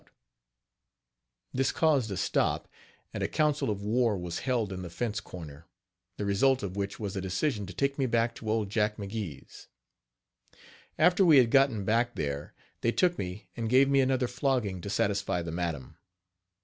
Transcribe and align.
"This 1.53 1.71
caused 1.71 2.09
a 2.09 2.17
stop; 2.17 2.67
and 3.13 3.21
a 3.21 3.27
council 3.27 3.69
of 3.69 3.83
war 3.83 4.17
was 4.17 4.39
held 4.39 4.73
in 4.73 4.81
the 4.81 4.89
fence 4.89 5.19
corner, 5.19 5.67
the 6.17 6.25
result 6.25 6.63
of 6.63 6.75
which 6.75 6.99
was 6.99 7.15
a 7.15 7.21
decision 7.21 7.67
to 7.67 7.73
take 7.75 7.99
me 7.99 8.07
back 8.07 8.33
to 8.37 8.49
old 8.49 8.71
Jack 8.71 8.97
McGee's. 8.97 9.67
After 10.97 11.23
we 11.23 11.37
had 11.37 11.51
gotten 11.51 11.85
back 11.85 12.15
there, 12.15 12.55
they 12.81 12.91
took 12.91 13.19
me 13.19 13.47
and 13.55 13.69
gave 13.69 13.89
me 13.91 14.01
another 14.01 14.27
flogging 14.27 14.81
to 14.81 14.89
satisfy 14.89 15.43
the 15.43 15.51
madam. 15.51 15.99